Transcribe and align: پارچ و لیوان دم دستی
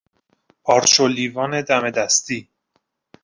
پارچ 0.63 0.99
و 0.99 1.07
لیوان 1.07 1.61
دم 1.61 1.89
دستی 1.89 2.49